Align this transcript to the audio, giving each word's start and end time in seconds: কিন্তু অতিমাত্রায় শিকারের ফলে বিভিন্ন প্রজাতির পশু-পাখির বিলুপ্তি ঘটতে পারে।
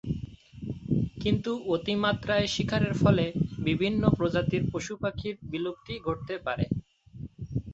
কিন্তু 1.17 1.51
অতিমাত্রায় 1.73 2.45
শিকারের 2.47 2.93
ফলে 2.95 3.25
বিভিন্ন 3.59 4.01
প্রজাতির 4.17 4.63
পশু-পাখির 4.71 5.35
বিলুপ্তি 5.51 5.95
ঘটতে 6.05 6.35
পারে। 6.45 6.65